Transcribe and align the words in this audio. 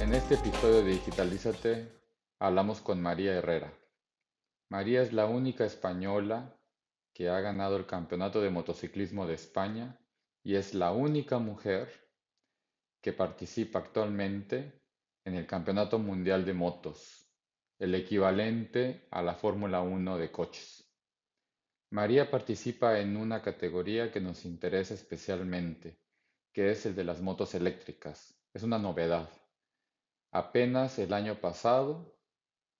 En 0.00 0.14
este 0.14 0.34
episodio 0.34 0.82
de 0.82 0.90
Digitalízate 0.94 1.92
hablamos 2.40 2.80
con 2.80 3.00
María 3.00 3.34
Herrera. 3.34 3.72
María 4.68 5.00
es 5.00 5.12
la 5.12 5.26
única 5.26 5.64
española 5.64 6.58
que 7.14 7.28
ha 7.28 7.38
ganado 7.38 7.76
el 7.76 7.86
Campeonato 7.86 8.40
de 8.40 8.50
Motociclismo 8.50 9.28
de 9.28 9.34
España 9.34 9.96
y 10.42 10.56
es 10.56 10.74
la 10.74 10.90
única 10.90 11.38
mujer 11.38 11.88
que 13.00 13.12
participa 13.12 13.78
actualmente 13.78 14.82
en 15.24 15.36
el 15.36 15.46
Campeonato 15.46 16.00
Mundial 16.00 16.44
de 16.44 16.54
Motos, 16.54 17.30
el 17.78 17.94
equivalente 17.94 19.06
a 19.12 19.22
la 19.22 19.34
Fórmula 19.34 19.82
1 19.82 20.18
de 20.18 20.32
coches. 20.32 20.92
María 21.90 22.28
participa 22.28 22.98
en 22.98 23.16
una 23.16 23.40
categoría 23.40 24.10
que 24.10 24.20
nos 24.20 24.44
interesa 24.44 24.94
especialmente, 24.94 26.00
que 26.52 26.72
es 26.72 26.86
el 26.86 26.96
de 26.96 27.04
las 27.04 27.20
motos 27.20 27.54
eléctricas. 27.54 28.41
Es 28.54 28.62
una 28.62 28.78
novedad. 28.78 29.30
Apenas 30.30 30.98
el 30.98 31.14
año 31.14 31.40
pasado, 31.40 32.14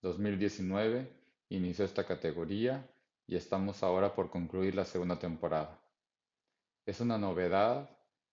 2019, 0.02 1.10
inició 1.48 1.84
esta 1.84 2.04
categoría 2.04 2.86
y 3.26 3.36
estamos 3.36 3.82
ahora 3.82 4.14
por 4.14 4.30
concluir 4.30 4.74
la 4.74 4.84
segunda 4.84 5.18
temporada. 5.18 5.80
Es 6.84 7.00
una 7.00 7.16
novedad, 7.16 7.88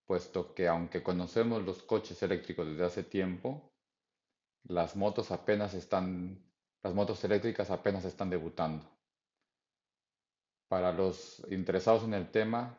puesto 0.05 0.53
que 0.53 0.67
aunque 0.67 1.01
conocemos 1.01 1.63
los 1.63 1.81
coches 1.83 2.21
eléctricos 2.23 2.67
desde 2.67 2.85
hace 2.85 3.03
tiempo, 3.03 3.71
las 4.63 4.95
motos 4.95 5.31
apenas 5.31 5.73
están, 5.73 6.43
las 6.83 6.93
motos 6.93 7.23
eléctricas 7.23 7.71
apenas 7.71 8.03
están 8.03 8.29
debutando. 8.29 8.85
Para 10.67 10.91
los 10.91 11.41
interesados 11.49 12.03
en 12.03 12.13
el 12.15 12.29
tema, 12.31 12.77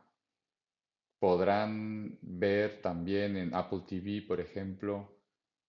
podrán 1.20 2.18
ver 2.22 2.80
también 2.80 3.36
en 3.36 3.54
Apple 3.54 3.82
TV, 3.86 4.22
por 4.26 4.40
ejemplo, 4.40 5.20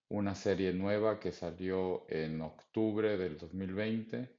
una 0.07 0.33
serie 0.33 0.73
nueva 0.73 1.19
que 1.19 1.31
salió 1.33 2.05
en 2.09 2.41
octubre 2.41 3.17
del 3.17 3.37
2020, 3.37 4.33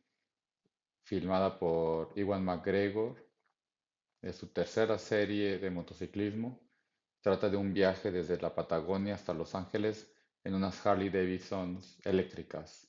filmada 1.04 1.58
por 1.58 2.12
Iwan 2.18 2.44
McGregor. 2.44 3.16
Es 4.22 4.36
su 4.36 4.48
tercera 4.48 4.98
serie 4.98 5.58
de 5.58 5.70
motociclismo. 5.70 6.58
Trata 7.20 7.50
de 7.50 7.58
un 7.58 7.74
viaje 7.74 8.10
desde 8.10 8.40
la 8.40 8.54
Patagonia 8.54 9.14
hasta 9.14 9.34
Los 9.34 9.54
Ángeles 9.54 10.10
en 10.44 10.54
unas 10.54 10.84
Harley 10.84 11.10
Davidson 11.10 11.78
eléctricas. 12.04 12.88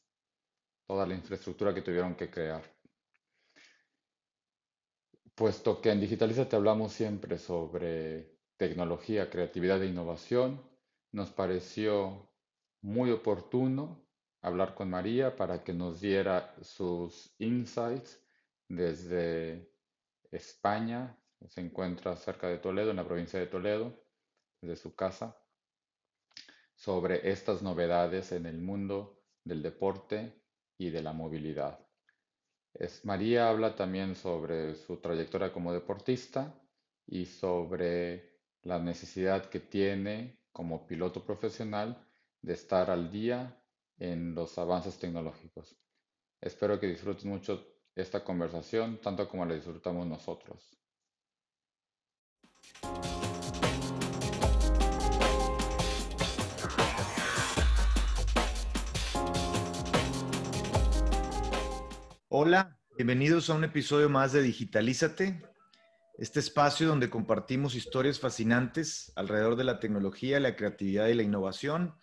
Toda 0.87 1.05
la 1.05 1.13
infraestructura 1.13 1.73
que 1.73 1.81
tuvieron 1.81 2.15
que 2.15 2.29
crear. 2.29 2.72
Puesto 5.35 5.81
que 5.81 5.89
en 5.89 5.99
Digitaliza 5.99 6.47
hablamos 6.51 6.93
siempre 6.93 7.39
sobre 7.39 8.37
tecnología, 8.57 9.31
creatividad 9.31 9.81
e 9.81 9.87
innovación, 9.87 10.61
nos 11.11 11.31
pareció 11.31 12.29
muy 12.81 13.09
oportuno 13.09 14.05
hablar 14.41 14.75
con 14.75 14.89
María 14.89 15.35
para 15.35 15.63
que 15.63 15.73
nos 15.73 16.01
diera 16.01 16.53
sus 16.61 17.33
insights 17.39 18.21
desde 18.67 19.71
España, 20.31 21.17
se 21.47 21.61
encuentra 21.61 22.15
cerca 22.15 22.47
de 22.47 22.59
Toledo, 22.59 22.91
en 22.91 22.97
la 22.97 23.05
provincia 23.05 23.39
de 23.39 23.47
Toledo, 23.47 23.91
desde 24.61 24.75
su 24.75 24.95
casa, 24.95 25.37
sobre 26.75 27.31
estas 27.31 27.61
novedades 27.61 28.31
en 28.31 28.45
el 28.45 28.59
mundo 28.61 29.23
del 29.43 29.63
deporte 29.63 30.41
y 30.77 30.89
de 30.89 31.01
la 31.01 31.13
movilidad. 31.13 31.82
María 33.03 33.49
habla 33.49 33.75
también 33.75 34.15
sobre 34.15 34.75
su 34.75 34.97
trayectoria 34.97 35.53
como 35.53 35.73
deportista 35.73 36.53
y 37.05 37.25
sobre 37.25 38.33
la 38.63 38.79
necesidad 38.79 39.49
que 39.49 39.59
tiene 39.59 40.39
como 40.51 40.87
piloto 40.87 41.23
profesional 41.23 42.07
de 42.41 42.53
estar 42.53 42.89
al 42.89 43.11
día 43.11 43.59
en 43.97 44.33
los 44.35 44.57
avances 44.57 44.97
tecnológicos. 44.97 45.75
Espero 46.41 46.79
que 46.79 46.87
disfruten 46.87 47.29
mucho 47.29 47.65
esta 47.95 48.23
conversación, 48.23 48.99
tanto 49.01 49.27
como 49.29 49.45
la 49.45 49.55
disfrutamos 49.55 50.07
nosotros. 50.07 50.77
Hola, 62.35 62.79
bienvenidos 62.97 63.51
a 63.51 63.53
un 63.53 63.63
episodio 63.63 64.09
más 64.09 64.33
de 64.33 64.41
Digitalízate, 64.41 65.43
este 66.17 66.39
espacio 66.39 66.87
donde 66.87 67.11
compartimos 67.11 67.75
historias 67.75 68.19
fascinantes 68.19 69.13
alrededor 69.15 69.55
de 69.55 69.63
la 69.63 69.79
tecnología, 69.79 70.39
la 70.39 70.55
creatividad 70.55 71.09
y 71.09 71.13
la 71.13 71.21
innovación. 71.21 71.93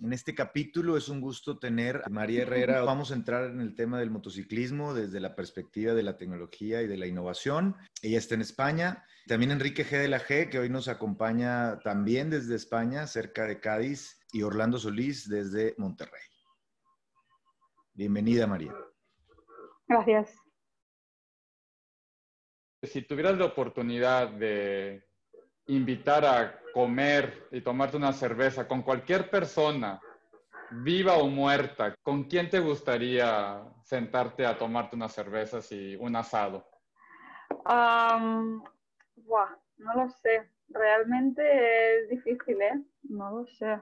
En 0.00 0.14
este 0.14 0.34
capítulo 0.34 0.96
es 0.96 1.10
un 1.10 1.20
gusto 1.20 1.58
tener 1.58 2.00
a 2.02 2.08
María 2.08 2.44
Herrera. 2.44 2.80
Vamos 2.80 3.10
a 3.10 3.14
entrar 3.14 3.50
en 3.50 3.60
el 3.60 3.74
tema 3.74 4.00
del 4.00 4.10
motociclismo 4.10 4.94
desde 4.94 5.20
la 5.20 5.36
perspectiva 5.36 5.92
de 5.92 6.02
la 6.02 6.16
tecnología 6.16 6.80
y 6.80 6.86
de 6.86 6.96
la 6.96 7.06
innovación. 7.06 7.76
Ella 8.00 8.16
está 8.16 8.36
en 8.36 8.40
España. 8.40 9.04
También 9.26 9.50
Enrique 9.50 9.84
G. 9.84 9.98
de 9.98 10.08
la 10.08 10.18
G, 10.18 10.48
que 10.48 10.60
hoy 10.60 10.70
nos 10.70 10.88
acompaña 10.88 11.78
también 11.80 12.30
desde 12.30 12.54
España, 12.54 13.06
cerca 13.06 13.44
de 13.44 13.60
Cádiz, 13.60 14.18
y 14.32 14.44
Orlando 14.44 14.78
Solís 14.78 15.28
desde 15.28 15.74
Monterrey. 15.76 16.22
Bienvenida, 17.92 18.46
María. 18.46 18.72
Gracias. 19.94 20.36
Si 22.82 23.02
tuvieras 23.02 23.38
la 23.38 23.44
oportunidad 23.44 24.28
de 24.28 25.06
invitar 25.68 26.24
a 26.24 26.60
comer 26.72 27.46
y 27.52 27.60
tomarte 27.60 27.96
una 27.96 28.12
cerveza 28.12 28.66
con 28.66 28.82
cualquier 28.82 29.30
persona, 29.30 30.00
viva 30.82 31.14
o 31.18 31.28
muerta, 31.28 31.94
¿con 32.02 32.24
quién 32.24 32.50
te 32.50 32.58
gustaría 32.58 33.62
sentarte 33.84 34.44
a 34.44 34.58
tomarte 34.58 34.96
unas 34.96 35.12
cervezas 35.12 35.70
y 35.70 35.94
un 35.94 36.16
asado? 36.16 36.68
no 39.78 39.94
lo 39.94 40.08
sé. 40.08 40.50
Realmente 40.70 42.02
es 42.02 42.08
difícil, 42.08 42.60
¿eh? 42.60 42.82
No 43.04 43.30
lo 43.30 43.46
sé. 43.46 43.78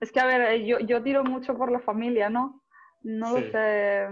Es 0.00 0.10
que, 0.10 0.18
a 0.18 0.26
ver, 0.26 0.62
yo, 0.62 0.80
yo 0.80 1.00
tiro 1.00 1.22
mucho 1.22 1.56
por 1.56 1.70
la 1.70 1.78
familia, 1.78 2.28
¿no? 2.28 2.64
No 3.04 3.30
lo 3.30 3.40
sé 3.52 4.08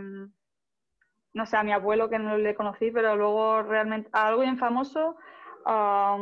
no 1.33 1.47
sé, 1.47 1.57
a 1.57 1.63
mi 1.63 1.73
abuelo 1.73 2.09
que 2.11 2.19
no 2.19 2.37
le 2.37 2.55
conocí, 2.55 2.91
pero 2.91 3.17
luego 3.17 3.63
realmente 3.63 4.09
a 4.13 4.29
algo 4.29 4.43
bien 4.43 4.59
famoso, 4.59 5.17
a 5.65 6.17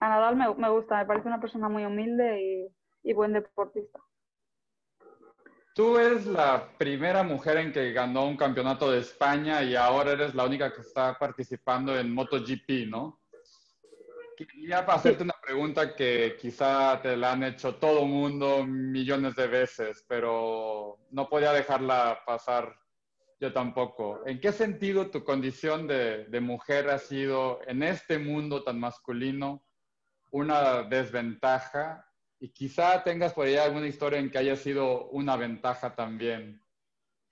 Nadal 0.00 0.36
me, 0.36 0.68
gusta, 0.70 0.98
me 0.98 1.06
parece 1.06 1.28
una 1.28 1.40
persona 1.40 1.68
muy 1.68 1.84
humilde 1.84 2.70
y, 3.02 3.12
buen 3.12 3.32
deportista. 3.32 4.00
Tú 5.74 5.98
eres 5.98 6.26
la 6.26 6.68
primera 6.78 7.22
mujer 7.22 7.58
en 7.58 7.72
que 7.72 7.92
ganó 7.92 8.26
un 8.26 8.36
campeonato 8.36 8.90
de 8.90 9.00
España 9.00 9.62
y 9.62 9.76
ahora 9.76 10.12
eres 10.12 10.34
la 10.34 10.44
única 10.44 10.72
que 10.72 10.80
está 10.80 11.16
participando 11.18 11.96
en 11.96 12.12
MotoGP, 12.12 12.88
¿no? 12.88 13.20
Quería 14.36 14.80
hacerte 14.80 15.22
una 15.22 15.34
pregunta 15.40 15.94
que 15.94 16.36
quizá 16.40 17.00
te 17.00 17.16
la 17.16 17.32
han 17.32 17.42
hecho 17.42 17.76
todo 17.76 18.02
el 18.02 18.08
mundo 18.08 18.66
millones 18.66 19.34
de 19.34 19.46
veces, 19.46 20.04
pero 20.08 20.98
no 21.10 21.28
podía 21.28 21.52
dejarla 21.52 22.20
pasar 22.26 22.74
yo 23.38 23.52
tampoco. 23.52 24.22
¿En 24.26 24.40
qué 24.40 24.52
sentido 24.52 25.10
tu 25.10 25.24
condición 25.24 25.86
de, 25.86 26.40
mujer 26.40 26.88
ha 26.88 26.98
sido 26.98 27.60
en 27.66 27.82
este 27.82 28.18
mundo 28.18 28.62
tan 28.62 28.80
masculino 28.80 29.64
una 30.30 30.82
desventaja? 30.82 32.06
Y 32.38 32.50
quizá 32.50 33.02
tengas 33.02 33.32
por 33.32 33.46
ahí 33.46 33.56
alguna 33.56 33.86
historia 33.86 34.18
en 34.18 34.30
que 34.30 34.38
haya 34.38 34.56
sido 34.56 35.08
una 35.08 35.36
ventaja 35.36 35.94
también. 35.94 36.60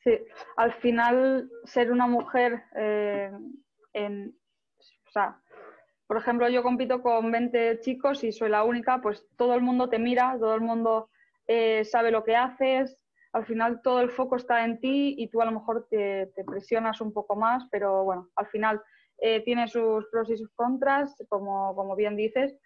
Sí, 0.03 0.19
al 0.57 0.75
final 0.75 1.51
ser 1.65 1.91
una 1.91 2.07
mujer 2.07 2.63
eh, 2.77 3.31
en, 3.93 4.37
o 5.07 5.11
sea, 5.11 5.41
por 6.07 6.19
ejemplo, 6.19 6.49
yo 6.49 6.63
compito 6.63 7.03
con 7.03 7.31
20 7.31 7.81
chicos 7.81 8.25
y 8.25 8.33
soy 8.33 8.51
la 8.51 8.65
única, 8.65 9.01
pues 9.01 9.27
todo 9.37 9.55
el 9.55 9.63
mundo 9.63 9.89
te 9.89 9.99
mira, 9.99 10.37
todo 10.39 10.55
el 10.55 10.61
mundo 10.61 11.09
eh, 11.47 11.85
sabe 11.85 12.11
lo 12.11 12.25
que 12.25 12.37
haces, 12.37 13.04
al 13.35 13.45
final 13.47 13.83
todo 13.83 14.01
el 14.01 14.11
foco 14.11 14.37
está 14.37 14.65
en 14.65 14.79
ti 14.79 15.17
y 15.19 15.29
tú 15.29 15.43
a 15.43 15.45
lo 15.45 15.51
mejor 15.51 15.89
te, 15.91 16.33
presionas 16.47 17.01
un 17.01 17.13
poco 17.13 17.35
más, 17.35 17.67
pero 17.71 18.05
bueno, 18.05 18.31
al 18.37 18.47
final 18.47 18.81
eh, 19.19 19.43
tiene 19.43 19.67
sus 19.67 20.07
pros 20.07 20.31
y 20.31 20.37
sus 20.37 20.51
contras, 20.55 21.17
como, 21.29 21.75
como 21.75 21.97
bien 21.97 22.15
dices, 22.17 22.57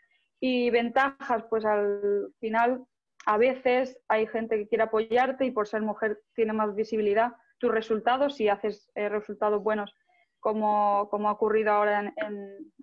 y 0.40 0.68
ventajas, 0.68 1.44
pues 1.48 1.64
al 1.64 2.28
final 2.38 2.84
a 3.24 3.38
veces 3.38 3.98
hay 4.08 4.26
gente 4.26 4.58
que 4.58 4.68
quiere 4.68 4.84
apoyarte 4.84 5.46
y 5.46 5.50
por 5.50 5.66
ser 5.66 5.80
mujer 5.80 6.20
tiene 6.34 6.52
más 6.52 6.74
visibilidad 6.74 7.32
tus 7.58 7.72
resultados, 7.72 8.36
si 8.36 8.48
haces 8.48 8.90
eh, 8.94 9.08
resultados 9.08 9.62
buenos 9.62 9.94
como, 10.38 11.08
como, 11.10 11.30
ha 11.30 11.32
ocurrido 11.32 11.72
ahora 11.72 12.00
en, 12.00 12.14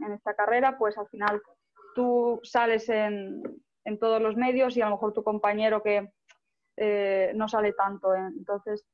en, 0.04 0.12
esta 0.12 0.34
carrera, 0.34 0.78
pues 0.78 0.98
al 0.98 1.08
final 1.08 1.40
tú 1.94 2.40
sales 2.44 2.90
en, 2.90 3.44
en 3.86 4.00
todos 4.00 4.22
los 4.22 4.36
medios 4.36 4.76
y 4.76 4.82
a 4.82 4.86
lo 4.86 4.96
mejor 4.96 5.14
tu 5.14 5.24
compañero 5.24 5.82
que, 5.84 6.10
eh, 6.77 7.31
no 7.36 7.48
sale 7.48 7.74
tanto. 7.74 8.13
¿eh? 8.16 8.27
Entonces, 8.38 8.86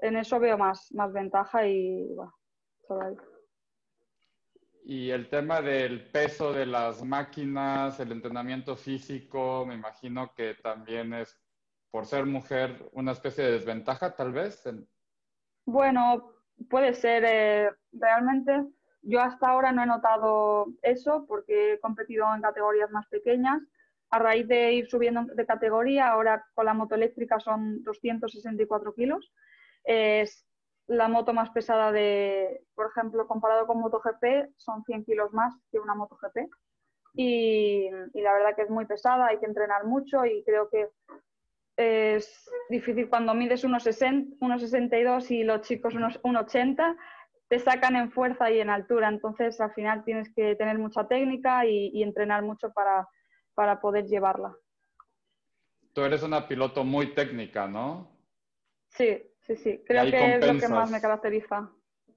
en 0.00 0.16
eso 0.16 0.38
veo 0.38 0.58
más, 0.58 0.92
más 0.92 1.12
ventaja 1.12 1.66
y 1.66 2.14
bueno, 2.14 2.34
y 4.88 5.10
el 5.10 5.28
tema 5.28 5.60
del 5.60 6.00
peso 6.12 6.52
de 6.52 6.64
las 6.64 7.04
máquinas, 7.04 7.98
el 7.98 8.12
entrenamiento 8.12 8.76
físico, 8.76 9.64
me 9.66 9.74
imagino 9.74 10.32
que 10.32 10.54
también 10.54 11.12
es, 11.12 11.36
por 11.90 12.06
ser 12.06 12.24
mujer, 12.24 12.88
una 12.92 13.10
especie 13.10 13.42
de 13.42 13.52
desventaja, 13.52 14.14
tal 14.14 14.30
vez. 14.30 14.62
Bueno, 15.64 16.34
puede 16.70 16.94
ser. 16.94 17.24
Eh, 17.26 17.70
realmente, 17.90 18.64
yo 19.02 19.20
hasta 19.20 19.48
ahora 19.48 19.72
no 19.72 19.82
he 19.82 19.86
notado 19.86 20.66
eso 20.82 21.26
porque 21.26 21.72
he 21.72 21.80
competido 21.80 22.32
en 22.32 22.42
categorías 22.42 22.92
más 22.92 23.08
pequeñas. 23.08 23.60
A 24.16 24.18
raíz 24.18 24.48
de 24.48 24.72
ir 24.72 24.88
subiendo 24.88 25.24
de 25.24 25.44
categoría, 25.44 26.08
ahora 26.08 26.42
con 26.54 26.64
la 26.64 26.72
moto 26.72 26.94
eléctrica 26.94 27.38
son 27.38 27.82
264 27.82 28.94
kilos. 28.94 29.30
Es 29.84 30.46
la 30.86 31.06
moto 31.08 31.34
más 31.34 31.50
pesada 31.50 31.92
de, 31.92 32.62
por 32.74 32.86
ejemplo, 32.86 33.26
comparado 33.26 33.66
con 33.66 33.78
MotoGP, 33.78 34.54
son 34.56 34.84
100 34.84 35.04
kilos 35.04 35.34
más 35.34 35.54
que 35.70 35.78
una 35.78 35.94
MotoGP. 35.94 36.48
Y, 37.12 37.90
y 38.14 38.20
la 38.22 38.32
verdad 38.32 38.56
que 38.56 38.62
es 38.62 38.70
muy 38.70 38.86
pesada, 38.86 39.26
hay 39.26 39.38
que 39.38 39.44
entrenar 39.44 39.84
mucho 39.84 40.24
y 40.24 40.42
creo 40.44 40.70
que 40.70 40.88
es 41.76 42.50
difícil 42.70 43.10
cuando 43.10 43.34
mides 43.34 43.64
unos, 43.64 43.82
60, 43.82 44.36
unos 44.40 44.62
62 44.62 45.30
y 45.30 45.44
los 45.44 45.60
chicos 45.60 45.94
unos 45.94 46.22
1,80, 46.22 46.96
te 47.48 47.58
sacan 47.58 47.96
en 47.96 48.10
fuerza 48.10 48.50
y 48.50 48.60
en 48.60 48.70
altura. 48.70 49.08
Entonces, 49.08 49.60
al 49.60 49.74
final 49.74 50.04
tienes 50.04 50.32
que 50.34 50.56
tener 50.56 50.78
mucha 50.78 51.06
técnica 51.06 51.66
y, 51.66 51.90
y 51.92 52.02
entrenar 52.02 52.42
mucho 52.42 52.72
para, 52.72 53.06
para 53.56 53.80
poder 53.80 54.06
llevarla. 54.06 54.54
Tú 55.94 56.02
eres 56.02 56.22
una 56.22 56.46
piloto 56.46 56.84
muy 56.84 57.14
técnica, 57.14 57.66
¿no? 57.66 58.14
Sí, 58.90 59.22
sí, 59.40 59.56
sí. 59.56 59.82
Creo 59.86 60.04
que 60.04 60.34
es 60.36 60.46
lo 60.46 60.60
que 60.60 60.68
más 60.68 60.90
me 60.90 61.00
caracteriza. 61.00 61.70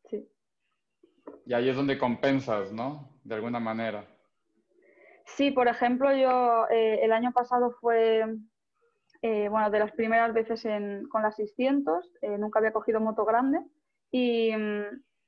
Sí. 0.10 0.30
Y 1.46 1.54
ahí 1.54 1.70
es 1.70 1.78
donde 1.78 1.98
compensas, 1.98 2.74
¿no? 2.74 3.18
De 3.24 3.36
alguna 3.36 3.62
manera. 3.62 4.06
Sí, 5.24 5.52
por 5.52 5.70
ejemplo, 5.70 6.14
yo 6.14 6.68
eh, 6.70 7.00
el 7.04 7.14
año 7.14 7.32
pasado 7.32 7.72
fue, 7.80 8.26
eh, 9.22 9.48
bueno, 9.48 9.70
de 9.70 9.80
las 9.80 9.94
primeras 9.94 10.34
veces 10.34 10.66
en, 10.66 11.08
con 11.08 11.22
las 11.22 11.38
600, 11.38 12.12
eh, 12.22 12.38
nunca 12.38 12.60
había 12.60 12.74
cogido 12.74 13.00
moto 13.00 13.24
grande 13.24 13.62
y, 14.12 14.52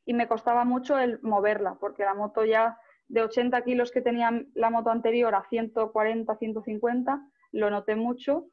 y, 0.06 0.14
me 0.14 0.28
costaba 0.28 0.66
mucho 0.66 1.00
el 1.00 1.22
moverla, 1.22 1.78
porque 1.80 2.04
la 2.04 2.16
moto 2.16 2.44
ya 2.44 2.78
de 3.12 3.22
80 3.22 3.62
kilos 3.64 3.92
que 3.92 4.02
tenía 4.02 4.32
la 4.54 4.70
moto 4.70 4.90
anterior 4.90 5.36
a 5.36 5.44
140, 5.50 6.38
150, 6.38 7.22
lo 7.52 7.70
noté 7.70 7.96
mucho 7.96 8.46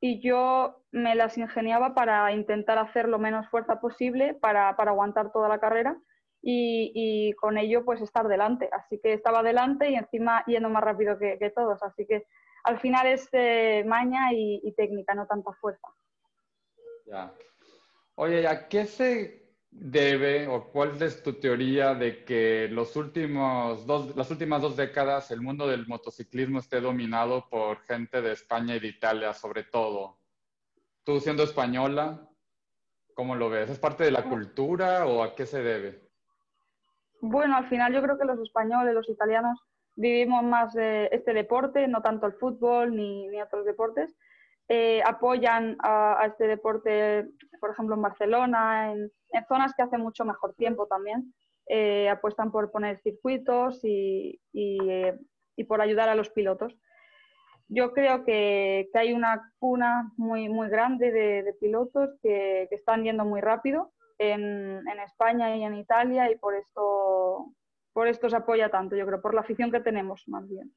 y 0.00 0.20
yo 0.20 0.84
me 0.92 1.16
las 1.16 1.36
ingeniaba 1.36 1.94
para 1.94 2.30
intentar 2.32 2.78
hacer 2.78 3.08
lo 3.08 3.18
menos 3.18 3.48
fuerza 3.48 3.80
posible 3.80 4.34
para, 4.34 4.76
para 4.76 4.92
aguantar 4.92 5.32
toda 5.32 5.48
la 5.48 5.58
carrera 5.58 5.98
y, 6.40 6.92
y, 6.94 7.32
con 7.34 7.58
ello 7.58 7.84
pues 7.84 8.00
estar 8.02 8.28
delante. 8.28 8.68
Así 8.70 9.00
que 9.02 9.14
estaba 9.14 9.42
delante 9.42 9.90
y 9.90 9.96
encima 9.96 10.44
yendo 10.46 10.68
más 10.68 10.84
rápido 10.84 11.18
que, 11.18 11.38
que 11.38 11.50
todos. 11.50 11.82
Así 11.82 12.06
que 12.06 12.26
al 12.64 12.78
final 12.78 13.06
es 13.06 13.28
eh, 13.32 13.82
maña 13.86 14.32
y, 14.32 14.60
y, 14.62 14.74
técnica, 14.74 15.14
no 15.14 15.26
tanta 15.26 15.52
fuerza. 15.54 15.88
Ya. 17.06 17.32
Oye, 18.16 18.46
¿a 18.46 18.68
qué 18.68 18.86
se 18.86 19.43
debe 19.76 20.46
o 20.46 20.70
cuál 20.70 21.00
es 21.02 21.22
tu 21.22 21.32
teoría 21.34 21.94
de 21.94 22.24
que 22.24 22.68
los 22.70 22.94
últimos 22.96 23.86
dos, 23.86 24.16
las 24.16 24.30
últimas 24.30 24.62
dos 24.62 24.76
décadas 24.76 25.30
el 25.30 25.40
mundo 25.40 25.66
del 25.66 25.86
motociclismo 25.86 26.60
esté 26.60 26.80
dominado 26.80 27.48
por 27.50 27.80
gente 27.80 28.22
de 28.22 28.32
España 28.32 28.76
y 28.76 28.80
de 28.80 28.88
Italia, 28.88 29.34
sobre 29.34 29.64
todo? 29.64 30.18
Tú 31.02 31.18
siendo 31.20 31.42
española, 31.42 32.28
¿cómo 33.14 33.34
lo 33.34 33.50
ves? 33.50 33.68
¿Es 33.68 33.78
parte 33.78 34.04
de 34.04 34.12
la 34.12 34.22
cultura 34.22 35.06
o 35.06 35.22
a 35.22 35.34
qué 35.34 35.44
se 35.44 35.62
debe? 35.62 36.00
Bueno, 37.20 37.56
al 37.56 37.68
final 37.68 37.92
yo 37.92 38.00
creo 38.00 38.16
que 38.16 38.24
los 38.24 38.38
españoles, 38.40 38.94
los 38.94 39.08
italianos, 39.08 39.58
vivimos 39.96 40.44
más 40.44 40.72
de 40.72 41.08
este 41.10 41.34
deporte, 41.34 41.88
no 41.88 42.00
tanto 42.00 42.26
el 42.26 42.34
fútbol 42.34 42.94
ni, 42.94 43.26
ni 43.28 43.42
otros 43.42 43.64
deportes. 43.64 44.14
Eh, 44.68 45.02
apoyan 45.04 45.76
a, 45.82 46.20
a 46.20 46.26
este 46.26 46.46
deporte, 46.46 47.28
por 47.60 47.70
ejemplo, 47.70 47.96
en 47.96 48.02
Barcelona, 48.02 48.92
en, 48.92 49.12
en 49.34 49.44
zonas 49.46 49.74
que 49.76 49.82
hace 49.82 49.98
mucho 49.98 50.24
mejor 50.24 50.54
tiempo 50.54 50.86
también. 50.86 51.34
Eh, 51.66 52.08
apuestan 52.08 52.52
por 52.52 52.70
poner 52.70 53.00
circuitos 53.02 53.80
y, 53.84 54.40
y, 54.52 54.78
eh, 54.90 55.18
y, 55.56 55.64
por 55.64 55.80
ayudar 55.80 56.08
a 56.08 56.14
los 56.14 56.30
pilotos. 56.30 56.76
Yo 57.68 57.92
creo 57.92 58.24
que, 58.24 58.90
que 58.92 58.98
hay 58.98 59.12
una 59.14 59.52
cuna 59.58 60.12
muy, 60.16 60.48
muy 60.50 60.68
grande 60.68 61.10
de, 61.10 61.42
de 61.42 61.54
pilotos 61.54 62.10
que, 62.22 62.66
que, 62.68 62.76
están 62.76 63.02
yendo 63.02 63.24
muy 63.24 63.40
rápido 63.40 63.94
en, 64.18 64.86
en, 64.86 65.00
España 65.00 65.56
y 65.56 65.64
en 65.64 65.74
Italia 65.74 66.30
y 66.30 66.36
por 66.36 66.54
esto, 66.54 67.54
por 67.94 68.08
esto 68.08 68.28
se 68.28 68.36
apoya 68.36 68.68
tanto, 68.68 68.94
yo 68.94 69.06
creo, 69.06 69.22
por 69.22 69.34
la 69.34 69.40
afición 69.40 69.72
que 69.72 69.80
tenemos 69.80 70.24
más 70.26 70.46
bien. 70.46 70.74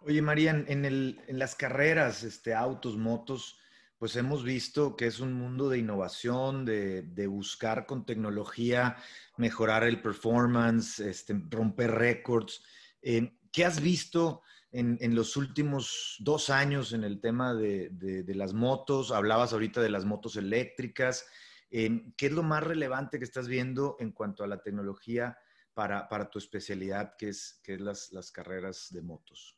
Oye, 0.00 0.20
María, 0.20 0.50
en, 0.50 0.84
el, 0.84 1.20
en 1.28 1.38
las 1.38 1.54
carreras, 1.54 2.24
este, 2.24 2.52
autos, 2.52 2.96
motos, 2.96 3.58
pues 3.98 4.16
hemos 4.16 4.44
visto 4.44 4.96
que 4.96 5.06
es 5.06 5.20
un 5.20 5.32
mundo 5.32 5.68
de 5.68 5.78
innovación, 5.78 6.64
de, 6.64 7.02
de 7.02 7.26
buscar 7.26 7.86
con 7.86 8.04
tecnología 8.04 8.96
mejorar 9.36 9.84
el 9.84 10.02
performance, 10.02 11.00
este, 11.00 11.40
romper 11.48 11.92
récords. 11.92 12.62
Eh, 13.02 13.38
¿Qué 13.52 13.64
has 13.64 13.80
visto 13.80 14.42
en, 14.72 14.98
en, 15.00 15.14
los 15.14 15.36
últimos 15.36 16.16
dos 16.18 16.50
años 16.50 16.92
en 16.92 17.04
el 17.04 17.20
tema 17.20 17.54
de, 17.54 17.88
de, 17.90 18.34
las 18.34 18.52
motos? 18.52 19.12
Hablabas 19.12 19.52
ahorita 19.52 19.80
de 19.80 19.90
las 19.90 20.04
motos 20.04 20.36
eléctricas. 20.36 21.26
Eh, 21.70 22.12
¿Qué 22.16 22.26
es 22.26 22.32
lo 22.32 22.42
más 22.42 22.64
relevante 22.64 23.18
que 23.18 23.24
estás 23.24 23.46
viendo 23.46 23.96
en 24.00 24.12
cuanto 24.12 24.42
a 24.42 24.48
la 24.48 24.60
tecnología 24.60 25.38
para, 25.72 26.08
para 26.08 26.28
tu 26.28 26.38
especialidad, 26.38 27.14
que 27.16 27.28
es, 27.28 27.60
que 27.62 27.74
es 27.74 27.80
las 27.80 28.32
carreras 28.32 28.88
de 28.90 29.02
motos? 29.02 29.56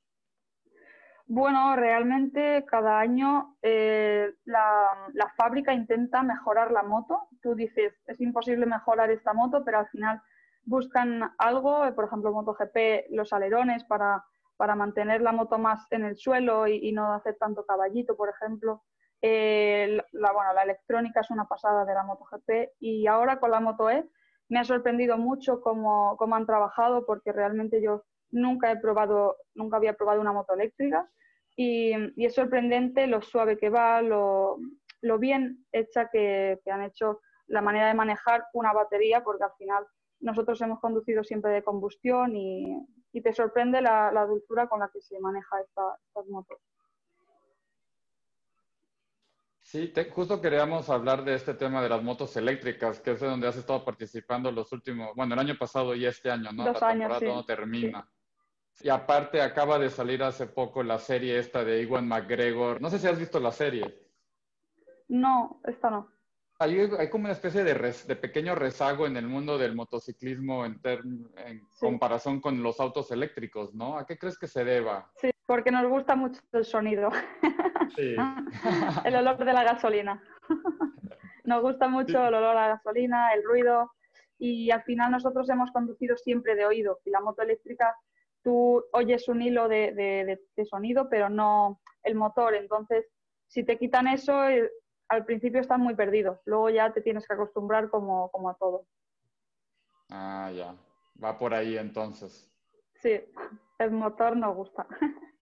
Bueno, 1.28 1.74
realmente 1.74 2.64
cada 2.66 3.00
año 3.00 3.56
eh, 3.60 4.32
la, 4.44 5.10
fábrica 5.36 5.74
intenta 5.74 6.22
mejorar 6.22 6.70
la 6.70 6.84
moto. 6.84 7.28
Tú 7.42 7.54
dices, 7.56 7.94
es 8.06 8.20
imposible 8.20 8.64
mejorar 8.64 9.10
esta 9.10 9.32
moto, 9.32 9.64
pero 9.64 9.80
al 9.80 9.88
final 9.88 10.22
buscan 10.64 11.34
algo, 11.38 11.82
por 11.94 12.04
ejemplo, 12.04 12.32
MotoGP, 12.32 13.10
los 13.10 13.32
alerones 13.32 13.82
para, 13.84 14.24
para 14.56 14.76
mantener 14.76 15.20
la 15.20 15.32
moto 15.32 15.58
más 15.58 15.90
en 15.90 16.04
el 16.04 16.16
suelo 16.16 16.68
y, 16.68 16.88
y 16.88 16.92
no 16.92 17.12
hacer 17.12 17.36
tanto 17.38 17.66
caballito, 17.66 18.16
por 18.16 18.28
ejemplo. 18.28 18.84
Eh, 19.20 20.00
la, 20.12 20.32
bueno, 20.32 20.52
la 20.52 20.62
electrónica 20.62 21.20
es 21.20 21.30
una 21.30 21.46
pasada 21.46 21.84
de 21.84 21.94
la 21.94 22.04
MotoGP 22.04 22.74
y 22.78 23.06
ahora 23.08 23.40
con 23.40 23.50
la 23.50 23.60
Moto 23.60 23.90
E 23.90 24.08
me 24.48 24.60
ha 24.60 24.64
sorprendido 24.64 25.16
mucho 25.18 25.60
cómo, 25.60 26.16
cómo 26.16 26.36
han 26.36 26.46
trabajado 26.46 27.04
porque 27.06 27.32
realmente 27.32 27.82
yo 27.82 28.04
nunca 28.36 28.70
he 28.70 28.76
probado, 28.76 29.36
nunca 29.54 29.78
había 29.78 29.94
probado 29.94 30.20
una 30.20 30.32
moto 30.32 30.54
eléctrica 30.54 31.10
y, 31.56 31.92
y 32.20 32.26
es 32.26 32.34
sorprendente 32.34 33.06
lo 33.06 33.22
suave 33.22 33.56
que 33.56 33.70
va, 33.70 34.02
lo, 34.02 34.58
lo 35.00 35.18
bien 35.18 35.66
hecha 35.72 36.08
que, 36.10 36.60
que, 36.62 36.70
han 36.70 36.82
hecho 36.82 37.20
la 37.46 37.62
manera 37.62 37.88
de 37.88 37.94
manejar 37.94 38.44
una 38.52 38.72
batería, 38.72 39.24
porque 39.24 39.44
al 39.44 39.52
final 39.58 39.86
nosotros 40.20 40.60
hemos 40.60 40.80
conducido 40.80 41.24
siempre 41.24 41.50
de 41.52 41.62
combustión 41.62 42.36
y, 42.36 42.86
y 43.12 43.22
te 43.22 43.32
sorprende 43.32 43.80
la, 43.80 44.12
la, 44.12 44.26
dulzura 44.26 44.68
con 44.68 44.80
la 44.80 44.90
que 44.92 45.00
se 45.00 45.18
maneja 45.18 45.60
esta, 45.60 45.96
estas 46.06 46.26
motos. 46.26 46.58
Sí, 49.62 49.88
te, 49.88 50.08
justo 50.10 50.40
queríamos 50.40 50.88
hablar 50.90 51.24
de 51.24 51.34
este 51.34 51.54
tema 51.54 51.82
de 51.82 51.88
las 51.88 52.02
motos 52.02 52.36
eléctricas, 52.36 53.00
que 53.00 53.12
es 53.12 53.20
de 53.20 53.26
donde 53.26 53.48
has 53.48 53.56
estado 53.56 53.84
participando 53.84 54.52
los 54.52 54.72
últimos, 54.72 55.14
bueno, 55.16 55.34
el 55.34 55.40
año 55.40 55.56
pasado 55.58 55.94
y 55.94 56.06
este 56.06 56.30
año, 56.30 56.52
¿no? 56.52 56.66
Dos 56.66 56.80
la 56.80 56.88
años, 56.88 57.18
sí. 57.18 57.24
no 57.24 57.44
termina. 57.44 58.02
Sí. 58.02 58.15
Y 58.82 58.88
aparte 58.88 59.40
acaba 59.40 59.78
de 59.78 59.90
salir 59.90 60.22
hace 60.22 60.46
poco 60.46 60.82
la 60.82 60.98
serie 60.98 61.38
esta 61.38 61.64
de 61.64 61.82
Iwan 61.82 62.06
McGregor. 62.06 62.80
No 62.80 62.90
sé 62.90 62.98
si 62.98 63.06
has 63.06 63.18
visto 63.18 63.40
la 63.40 63.52
serie. 63.52 64.06
No, 65.08 65.60
esta 65.64 65.90
no. 65.90 66.10
Hay, 66.58 66.78
hay 66.98 67.10
como 67.10 67.24
una 67.24 67.34
especie 67.34 67.64
de, 67.64 67.74
res, 67.74 68.06
de, 68.06 68.16
pequeño 68.16 68.54
rezago 68.54 69.06
en 69.06 69.16
el 69.16 69.26
mundo 69.26 69.58
del 69.58 69.74
motociclismo 69.74 70.64
en, 70.64 70.80
ter, 70.80 71.00
en 71.00 71.60
sí. 71.60 71.80
comparación 71.80 72.40
con 72.40 72.62
los 72.62 72.80
autos 72.80 73.10
eléctricos, 73.10 73.74
¿no? 73.74 73.98
¿A 73.98 74.06
qué 74.06 74.16
crees 74.18 74.38
que 74.38 74.46
se 74.46 74.64
deba? 74.64 75.10
Sí, 75.16 75.30
porque 75.44 75.70
nos 75.70 75.86
gusta 75.86 76.16
mucho 76.16 76.40
el 76.52 76.64
sonido. 76.64 77.10
Sí. 77.94 78.16
el 79.04 79.16
olor 79.16 79.44
de 79.44 79.52
la 79.52 79.64
gasolina. 79.64 80.22
nos 81.44 81.62
gusta 81.62 81.88
mucho 81.88 82.18
sí. 82.18 82.26
el 82.26 82.34
olor 82.34 82.44
a 82.44 82.54
la 82.54 82.68
gasolina, 82.68 83.32
el 83.34 83.44
ruido. 83.44 83.92
Y 84.38 84.70
al 84.70 84.82
final 84.82 85.12
nosotros 85.12 85.48
hemos 85.50 85.70
conducido 85.72 86.16
siempre 86.16 86.54
de 86.54 86.66
oído. 86.66 87.00
Y 87.04 87.10
la 87.10 87.20
moto 87.20 87.42
eléctrica 87.42 87.94
tú 88.46 88.84
oyes 88.92 89.26
un 89.26 89.42
hilo 89.42 89.66
de, 89.66 89.92
de, 89.92 90.40
de, 90.56 90.64
sonido, 90.66 91.08
pero 91.10 91.28
no 91.28 91.80
el 92.04 92.14
motor. 92.14 92.54
Entonces, 92.54 93.04
si 93.48 93.64
te 93.64 93.76
quitan 93.76 94.06
eso, 94.06 94.48
eh, 94.48 94.70
al 95.08 95.24
principio 95.24 95.60
estás 95.60 95.80
muy 95.80 95.96
perdido. 95.96 96.40
Luego 96.44 96.70
ya 96.70 96.92
te 96.92 97.00
tienes 97.00 97.26
que 97.26 97.34
acostumbrar 97.34 97.90
como, 97.90 98.30
como, 98.30 98.48
a 98.48 98.54
todo. 98.54 98.86
Ah, 100.10 100.52
ya. 100.54 100.76
Va 101.22 101.36
por 101.36 101.54
ahí 101.54 101.76
entonces. 101.76 102.48
Sí, 102.94 103.20
el 103.80 103.90
motor 103.90 104.36
nos 104.36 104.54
gusta. 104.54 104.86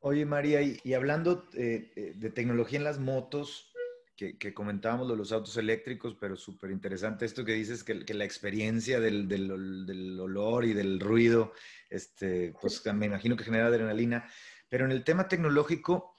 Oye, 0.00 0.26
María, 0.26 0.60
y, 0.60 0.78
y 0.84 0.92
hablando 0.92 1.48
eh, 1.54 2.12
de 2.14 2.30
tecnología 2.30 2.76
en 2.76 2.84
las 2.84 2.98
motos, 2.98 3.73
que, 4.16 4.54
comentábamos 4.54 5.08
de 5.08 5.16
los 5.16 5.32
autos 5.32 5.56
eléctricos, 5.56 6.16
pero 6.20 6.36
súper 6.36 6.70
interesante 6.70 7.24
esto 7.24 7.44
que 7.44 7.52
dices, 7.52 7.82
que, 7.82 8.04
que 8.04 8.14
la 8.14 8.24
experiencia 8.24 9.00
del, 9.00 9.26
del, 9.26 9.86
del, 9.86 10.20
olor 10.20 10.64
y 10.64 10.72
del 10.72 11.00
ruido, 11.00 11.52
este, 11.90 12.54
pues 12.60 12.82
me 12.94 13.06
imagino 13.06 13.36
que 13.36 13.44
genera 13.44 13.66
adrenalina. 13.66 14.28
Pero 14.68 14.84
en 14.84 14.92
el 14.92 15.02
tema 15.02 15.26
tecnológico, 15.26 16.16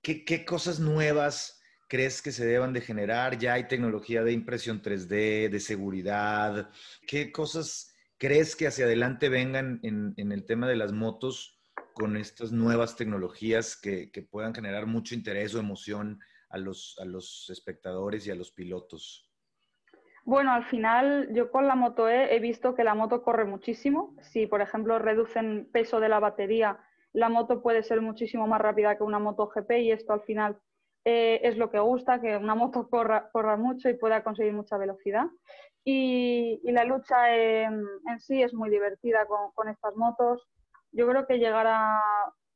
¿qué, 0.00 0.24
qué 0.24 0.44
cosas 0.44 0.78
nuevas 0.78 1.60
crees 1.88 2.22
que 2.22 2.32
se 2.32 2.46
deban 2.46 2.72
de 2.72 2.80
generar? 2.80 3.38
Ya 3.38 3.54
hay 3.54 3.66
tecnología 3.66 4.22
de 4.22 4.32
impresión 4.32 4.80
3D, 4.80 5.50
de 5.50 5.60
seguridad. 5.60 6.70
¿Qué 7.06 7.32
cosas 7.32 7.92
crees 8.18 8.54
que 8.54 8.68
hacia 8.68 8.84
adelante 8.84 9.28
vengan 9.28 9.80
en, 9.82 10.14
en 10.16 10.30
el 10.30 10.44
tema 10.44 10.68
de 10.68 10.76
las 10.76 10.92
motos 10.92 11.58
con 11.92 12.16
estas 12.16 12.52
nuevas 12.52 12.96
tecnologías 12.96 13.76
que, 13.76 14.10
que 14.10 14.22
puedan 14.22 14.54
generar 14.54 14.86
mucho 14.86 15.14
interés 15.14 15.54
o 15.54 15.58
emoción 15.58 16.20
a 16.52 16.58
los, 16.58 16.96
a 17.00 17.04
los 17.04 17.50
espectadores 17.50 18.26
y 18.26 18.30
a 18.30 18.34
los 18.34 18.52
pilotos? 18.52 19.28
Bueno, 20.24 20.52
al 20.52 20.64
final 20.64 21.28
yo 21.32 21.50
con 21.50 21.66
la 21.66 21.74
Moto 21.74 22.08
E 22.08 22.36
he 22.36 22.38
visto 22.38 22.74
que 22.74 22.84
la 22.84 22.94
moto 22.94 23.22
corre 23.22 23.44
muchísimo. 23.44 24.14
Si, 24.20 24.46
por 24.46 24.60
ejemplo, 24.60 24.98
reducen 24.98 25.68
peso 25.72 25.98
de 25.98 26.08
la 26.08 26.20
batería, 26.20 26.78
la 27.12 27.28
moto 27.28 27.60
puede 27.60 27.82
ser 27.82 28.00
muchísimo 28.00 28.46
más 28.46 28.60
rápida 28.60 28.96
que 28.96 29.02
una 29.02 29.18
moto 29.18 29.48
GP 29.48 29.70
y 29.80 29.90
esto 29.90 30.12
al 30.12 30.22
final 30.22 30.58
eh, 31.04 31.40
es 31.42 31.56
lo 31.56 31.70
que 31.70 31.80
gusta, 31.80 32.20
que 32.20 32.36
una 32.36 32.54
moto 32.54 32.88
corra, 32.90 33.30
corra 33.32 33.56
mucho 33.56 33.88
y 33.88 33.94
pueda 33.94 34.22
conseguir 34.22 34.52
mucha 34.52 34.76
velocidad. 34.76 35.26
Y, 35.84 36.60
la 36.70 36.84
lucha 36.84 37.36
en, 37.36 37.84
sí 38.20 38.40
es 38.40 38.54
muy 38.54 38.70
divertida 38.70 39.26
con, 39.26 39.68
estas 39.68 39.96
motos. 39.96 40.46
Yo 40.92 41.08
creo 41.08 41.26
que 41.26 41.38
llegará 41.38 42.00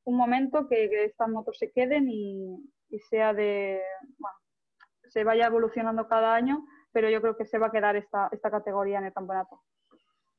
un 0.04 0.16
momento 0.16 0.68
que 0.68 1.04
estas 1.04 1.28
motos 1.28 1.58
se 1.58 1.72
queden 1.72 2.08
y, 2.08 2.56
y 2.88 2.98
sea 3.00 3.32
de, 3.32 3.80
bueno, 4.18 4.36
se 5.08 5.24
vaya 5.24 5.46
evolucionando 5.46 6.08
cada 6.08 6.34
año, 6.34 6.66
pero 6.92 7.10
yo 7.10 7.20
creo 7.20 7.36
que 7.36 7.44
se 7.44 7.58
va 7.58 7.68
a 7.68 7.72
quedar 7.72 7.96
esta, 7.96 8.28
esta 8.32 8.50
categoría 8.50 8.98
en 8.98 9.06
el 9.06 9.12
campeonato. 9.12 9.62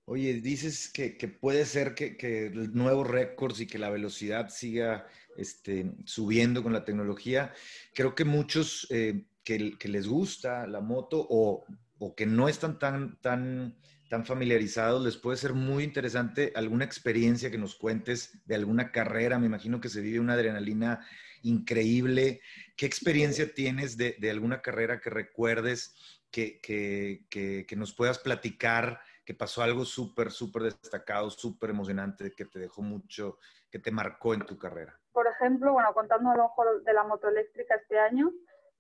Oye, 0.10 0.36
dices 0.36 0.90
que, 0.90 1.18
que 1.18 1.28
puede 1.28 1.66
ser 1.66 1.94
que, 1.94 2.16
que, 2.16 2.50
nuevos 2.50 3.06
récords 3.06 3.60
y 3.60 3.68
que 3.68 3.78
la 3.78 3.90
velocidad 3.90 4.48
siga 4.48 5.06
este, 5.36 5.92
subiendo 6.06 6.64
con 6.64 6.72
la 6.72 6.86
tecnología. 6.86 7.54
Creo 7.94 8.16
que 8.16 8.24
muchos 8.24 8.88
eh, 8.90 9.26
que, 9.44 9.78
que, 9.78 9.90
les 9.90 10.08
gusta 10.08 10.66
la 10.66 10.80
moto 10.80 11.28
o, 11.30 11.66
o, 12.00 12.16
que 12.16 12.26
no 12.26 12.48
están 12.48 12.80
tan, 12.80 13.20
tan, 13.20 13.78
tan 14.10 14.26
familiarizados, 14.26 15.04
les 15.04 15.18
puede 15.18 15.38
ser 15.38 15.54
muy 15.54 15.84
interesante 15.84 16.54
alguna 16.56 16.86
experiencia 16.86 17.52
que 17.52 17.58
nos 17.58 17.76
cuentes 17.76 18.40
de 18.46 18.56
alguna 18.56 18.92
carrera. 18.92 19.40
Me 19.40 19.48
imagino 19.48 19.82
que 19.82 19.90
se 19.90 20.02
vive 20.02 20.20
una 20.20 20.34
adrenalina 20.34 21.06
increíble. 21.44 22.42
¿Qué 22.76 22.86
experiencia 22.86 23.54
tienes 23.54 23.98
de, 23.98 24.16
alguna 24.30 24.62
carrera 24.62 25.00
que 25.00 25.10
recuerdes 25.10 26.22
que, 26.32 26.60
que, 26.62 27.76
nos 27.76 27.94
puedas 27.94 28.20
platicar? 28.20 29.00
que 29.28 29.34
pasó 29.34 29.62
algo 29.62 29.84
súper, 29.84 30.32
súper 30.32 30.64
destacado, 30.64 31.30
súper 31.30 31.72
emocionante, 31.72 32.32
que 32.32 32.46
te 32.46 32.60
dejó 32.60 32.82
mucho, 32.82 33.40
que 33.70 33.78
te 33.78 33.92
marcó 33.92 34.34
en 34.34 34.46
tu 34.46 34.58
carrera? 34.58 34.98
Por 35.12 35.28
ejemplo, 35.28 35.74
bueno, 35.74 35.94
contando 35.94 36.32
el 36.32 36.40
ojo 36.40 36.64
de 36.86 36.94
la 36.94 37.04
moto 37.04 37.28
eléctrica 37.28 37.76
este 37.76 38.00
año, 38.00 38.32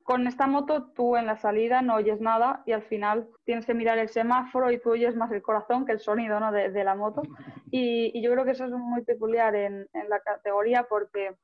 con 0.07 0.25
esta 0.25 0.47
moto 0.47 0.91
tú 0.95 1.17
en 1.17 1.25
la 1.25 1.35
salida 1.35 1.81
no 1.81 1.95
oyes 1.95 2.21
nada 2.21 2.63
y 2.65 2.71
al 2.71 2.83
final 2.83 3.27
tienes 3.43 3.65
que 3.65 3.73
mirar 3.73 3.97
el 3.97 4.07
semáforo 4.07 4.71
y 4.71 4.79
tú 4.79 4.91
oyes 4.91 5.17
más 5.17 5.29
el 5.33 5.41
corazón 5.41 5.85
que 5.85 5.91
el 5.91 5.99
sonido 5.99 6.39
¿no? 6.39 6.53
de, 6.53 6.83
la 6.83 6.95
moto. 6.95 7.21
Y, 7.69 8.21
yo 8.21 8.31
creo 8.31 8.45
que 8.45 8.51
eso 8.51 8.63
es 8.63 8.71
muy 8.71 9.03
peculiar 9.03 9.53
en, 9.53 9.85
en 9.91 10.09
la 10.09 10.21
categoría 10.21 10.83
porque 10.83 11.35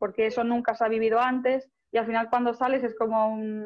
porque 0.00 0.26
eso 0.26 0.42
nunca 0.42 0.74
se 0.74 0.84
ha 0.84 0.88
vivido 0.88 1.20
antes 1.20 1.70
y 1.92 1.98
al 1.98 2.06
final 2.06 2.28
cuando 2.28 2.54
sales 2.54 2.82
es 2.82 2.96
como 2.96 3.32
un, 3.32 3.64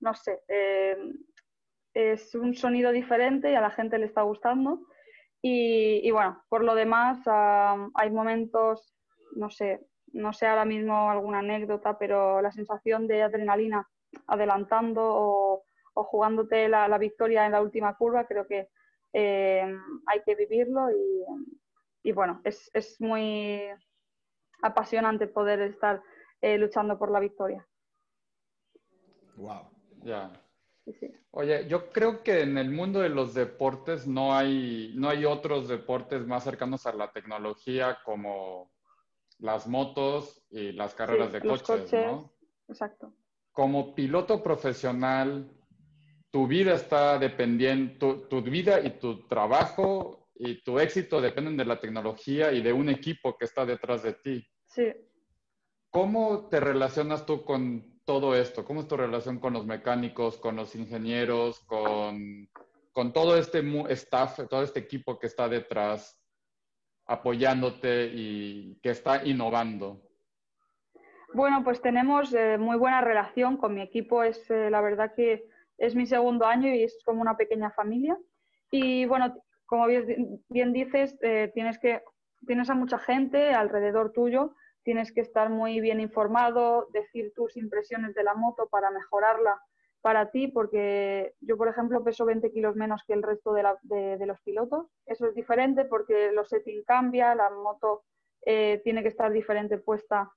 no 0.00 0.14
sé, 0.14 0.40
eh, 0.48 0.96
es 1.94 2.34
un 2.34 2.54
sonido 2.54 2.92
diferente 2.92 3.50
y 3.50 3.54
a 3.54 3.62
la 3.62 3.70
gente 3.70 3.98
le 3.98 4.06
está 4.06 4.22
gustando. 4.22 4.80
Y, 5.40 6.10
bueno, 6.10 6.42
por 6.48 6.64
lo 6.64 6.74
demás 6.74 7.20
hay 7.26 8.10
momentos, 8.10 8.94
no 9.36 9.50
sé, 9.50 9.80
no 10.12 10.32
sé 10.32 10.46
ahora 10.46 10.64
mismo 10.64 11.10
alguna 11.10 11.40
anécdota, 11.40 11.98
pero 11.98 12.40
la 12.42 12.52
sensación 12.52 13.06
de 13.06 13.22
adrenalina 13.22 13.88
adelantando 14.26 15.02
o, 15.04 15.64
jugándote 15.94 16.68
la, 16.68 16.96
victoria 16.98 17.44
en 17.44 17.52
la 17.52 17.60
última 17.60 17.96
curva, 17.96 18.26
creo 18.26 18.46
que 18.46 18.68
eh, 19.12 19.76
hay 20.06 20.22
que 20.24 20.34
vivirlo 20.36 20.88
y, 22.02 22.12
bueno, 22.12 22.40
es, 22.44 22.70
es 22.72 23.00
muy, 23.00 23.68
apasionante 24.62 25.26
poder 25.26 25.60
estar 25.62 26.02
eh, 26.40 26.58
luchando 26.58 26.98
por 26.98 27.10
la 27.10 27.20
victoria. 27.20 27.66
Wow. 29.36 29.70
Ya. 30.02 30.30
Oye, 31.32 31.68
yo 31.68 31.90
creo 31.90 32.22
que 32.22 32.40
en 32.40 32.56
el 32.56 32.70
mundo 32.70 33.00
de 33.00 33.10
los 33.10 33.34
deportes 33.34 34.06
no 34.06 34.34
hay, 34.34 34.92
no 34.96 35.10
hay 35.10 35.26
otros 35.26 35.68
deportes 35.68 36.26
más 36.26 36.44
cercanos 36.44 36.86
a 36.86 36.94
la 36.94 37.12
tecnología 37.12 37.98
como 38.04 38.70
las 39.38 39.66
motos 39.66 40.42
y 40.50 40.72
las 40.72 40.94
carreras 40.94 41.32
de 41.32 41.40
coches, 41.40 41.92
¿no? 41.92 42.32
Exacto. 42.68 43.14
Como 43.52 43.94
piloto 43.94 44.42
profesional, 44.42 45.50
tu 46.30 46.46
vida 46.46 46.74
está 46.74 47.18
dependiendo, 47.18 48.22
tu 48.28 48.42
vida 48.42 48.80
y 48.80 48.98
tu 48.98 49.26
trabajo 49.26 50.28
y 50.34 50.62
tu 50.62 50.78
éxito 50.78 51.20
dependen 51.20 51.56
de 51.56 51.64
la 51.64 51.80
tecnología 51.80 52.52
y 52.52 52.62
de 52.62 52.72
un 52.72 52.88
equipo 52.88 53.36
que 53.36 53.44
está 53.44 53.64
detrás 53.64 54.02
de 54.02 54.12
ti. 54.14 54.46
Sí. 54.66 54.92
¿Cómo 55.90 56.48
te 56.48 56.60
relacionas 56.60 57.24
tú 57.24 57.44
con 57.44 58.00
todo 58.04 58.34
esto? 58.34 58.64
¿Cómo 58.64 58.80
es 58.80 58.88
tu 58.88 58.96
relación 58.96 59.38
con 59.38 59.54
los 59.54 59.66
mecánicos, 59.66 60.36
con 60.36 60.56
los 60.56 60.74
ingenieros, 60.74 61.60
con, 61.60 62.48
con 62.92 63.12
todo 63.12 63.36
este 63.36 63.62
staff, 63.90 64.40
todo 64.48 64.62
este 64.62 64.80
equipo 64.80 65.18
que 65.18 65.26
está 65.26 65.48
detrás 65.48 66.17
apoyándote 67.08 68.10
y 68.14 68.78
que 68.82 68.90
está 68.90 69.24
innovando? 69.24 70.00
Bueno, 71.34 71.64
pues 71.64 71.82
tenemos 71.82 72.32
eh, 72.34 72.56
muy 72.58 72.76
buena 72.76 73.00
relación 73.00 73.56
con 73.56 73.74
mi 73.74 73.82
equipo. 73.82 74.22
Es 74.22 74.50
eh, 74.50 74.70
la 74.70 74.80
verdad 74.80 75.12
que 75.14 75.48
es 75.76 75.94
mi 75.94 76.06
segundo 76.06 76.46
año 76.46 76.72
y 76.72 76.84
es 76.84 77.02
como 77.04 77.20
una 77.20 77.36
pequeña 77.36 77.70
familia. 77.70 78.16
Y 78.70 79.06
bueno, 79.06 79.34
como 79.66 79.86
bien, 79.86 80.72
dices, 80.72 81.18
eh, 81.22 81.50
tienes, 81.54 81.78
que, 81.78 82.02
tienes 82.46 82.70
a 82.70 82.74
mucha 82.74 82.98
gente 82.98 83.52
alrededor 83.52 84.12
tuyo, 84.12 84.54
tienes 84.82 85.12
que 85.12 85.20
estar 85.20 85.50
muy 85.50 85.80
bien 85.80 86.00
informado, 86.00 86.88
decir 86.92 87.32
tus 87.34 87.56
impresiones 87.56 88.14
de 88.14 88.24
la 88.24 88.34
moto 88.34 88.68
para 88.68 88.90
mejorarla 88.90 89.60
para 90.00 90.30
ti, 90.30 90.48
porque 90.48 91.34
yo, 91.40 91.56
por 91.56 91.68
ejemplo, 91.68 92.04
peso 92.04 92.24
20 92.24 92.50
kilos 92.52 92.76
menos 92.76 93.02
que 93.06 93.14
el 93.14 93.22
resto 93.22 93.52
de, 93.52 94.26
los 94.26 94.40
pilotos. 94.42 94.86
Eso 95.06 95.26
es 95.26 95.34
diferente 95.34 95.84
porque 95.84 96.32
los 96.32 96.48
settings 96.48 96.84
cambia, 96.84 97.34
la 97.34 97.50
moto 97.50 98.04
eh, 98.46 98.80
tiene 98.84 99.02
que 99.02 99.08
estar 99.08 99.32
diferente 99.32 99.78
puesta 99.78 100.30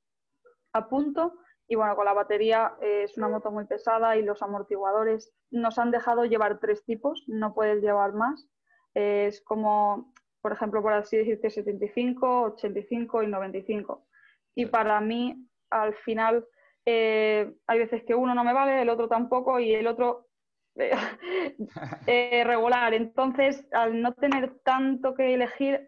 a 0.74 0.90
punto. 0.90 1.36
Y 1.68 1.76
bueno, 1.76 1.96
con 1.96 2.06
la 2.06 2.14
batería 2.14 2.74
eh, 2.82 3.04
es 3.04 3.18
una 3.18 3.30
moto 3.30 3.52
muy 3.52 3.66
pesada 3.66 4.18
y 4.18 4.24
los 4.24 4.42
amortiguadores 4.42 5.34
nos 5.52 5.78
han 5.80 5.92
dejado 5.92 6.26
llevar 6.26 6.60
tres 6.60 6.84
tipos, 6.84 7.24
no 7.28 7.54
puedes 7.54 7.82
llevar 7.82 8.14
más 8.14 8.50
es 8.94 9.42
como, 9.42 10.14
por 10.42 10.54
ejemplo, 10.54 10.82
por 10.82 10.94
así 10.94 11.18
decirte, 11.18 11.50
75, 11.50 12.44
85 12.54 13.24
y 13.24 13.28
95. 13.28 14.08
Y 14.56 14.66
para 14.66 15.00
mí, 15.02 15.48
al 15.70 15.94
final, 15.96 16.46
eh, 16.86 17.54
hay 17.68 17.80
veces 17.80 18.04
que 18.04 18.16
uno 18.16 18.34
no 18.36 18.44
me 18.44 18.54
vale, 18.54 18.82
el 18.82 18.90
otro 18.90 19.08
tampoco 19.08 19.60
y 19.60 19.74
el 19.74 19.88
otro 19.88 20.28
eh, 20.76 20.92
eh, 22.08 22.44
regular. 22.46 22.94
Entonces, 22.94 23.68
al 23.72 24.02
no 24.02 24.14
tener 24.14 24.60
tanto 24.64 25.14
que 25.14 25.34
elegir, 25.34 25.88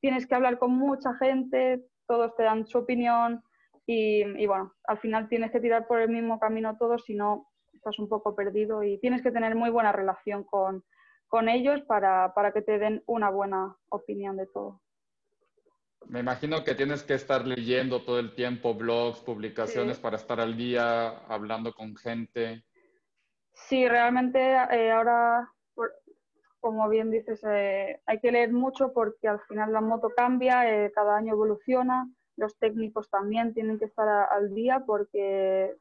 tienes 0.00 0.26
que 0.26 0.34
hablar 0.34 0.58
con 0.58 0.72
mucha 0.72 1.14
gente, 1.14 1.84
todos 2.06 2.34
te 2.36 2.44
dan 2.44 2.66
su 2.66 2.78
opinión 2.78 3.42
y, 3.86 4.22
y, 4.40 4.46
bueno, 4.46 4.72
al 4.84 4.98
final 4.98 5.28
tienes 5.28 5.50
que 5.50 5.60
tirar 5.60 5.86
por 5.86 6.00
el 6.00 6.08
mismo 6.08 6.38
camino 6.38 6.76
todos, 6.78 7.04
si 7.04 7.14
no 7.14 7.46
estás 7.74 7.98
un 7.98 8.08
poco 8.08 8.34
perdido 8.34 8.82
y 8.82 8.98
tienes 8.98 9.22
que 9.22 9.30
tener 9.30 9.54
muy 9.54 9.70
buena 9.70 9.92
relación 9.92 10.44
con, 10.44 10.84
con 11.30 11.48
ellos 11.48 11.80
para, 11.82 12.32
que 12.52 12.60
te 12.60 12.78
den 12.78 13.02
una 13.06 13.30
buena 13.30 13.76
opinión 13.88 14.36
de 14.36 14.46
todo. 14.48 14.80
Me 16.08 16.20
imagino 16.20 16.64
que 16.64 16.74
tienes 16.74 17.02
que 17.02 17.14
estar 17.14 17.46
leyendo 17.46 18.02
todo 18.02 18.18
el 18.18 18.34
tiempo 18.34 18.74
blogs, 18.74 19.20
publicaciones 19.20 19.98
para 19.98 20.16
estar 20.16 20.40
al 20.40 20.56
día, 20.56 21.18
hablando 21.28 21.72
con 21.72 21.96
gente. 21.96 22.64
Sí, 23.52 23.86
realmente 23.86 24.38
eh, 24.40 24.90
ahora, 24.90 25.52
como 26.58 26.88
bien 26.88 27.10
dices, 27.10 27.40
eh, 27.46 28.00
hay 28.06 28.18
que 28.20 28.32
leer 28.32 28.52
mucho 28.52 28.92
porque 28.92 29.28
al 29.28 29.40
final 29.40 29.72
la 29.72 29.80
moto 29.80 30.08
cambia, 30.16 30.68
eh, 30.68 30.90
cada 30.92 31.16
año 31.16 31.34
evoluciona, 31.34 32.08
los 32.36 32.58
técnicos 32.58 33.10
también 33.10 33.54
tienen 33.54 33.78
que 33.78 33.84
estar 33.84 34.08
al 34.08 34.54
día 34.54 34.82
porque, 34.86 35.76